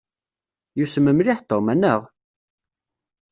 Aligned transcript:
Yussem 0.77 1.05
mliḥ 1.17 1.39
Tom, 1.49 1.65
anaɣ? 1.73 2.01